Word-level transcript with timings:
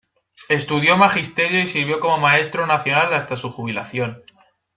Estudió 0.49 0.97
magisterio 0.97 1.59
y 1.61 1.67
sirvió 1.67 1.99
como 1.99 2.17
maestro 2.17 2.65
nacional 2.65 3.13
hasta 3.13 3.37
su 3.37 3.51
jubilación. 3.51 4.23